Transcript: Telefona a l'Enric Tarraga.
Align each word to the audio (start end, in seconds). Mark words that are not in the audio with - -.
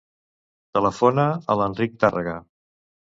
Telefona 0.77 1.25
a 1.33 1.57
l'Enric 1.59 1.93
Tarraga. 2.05 2.35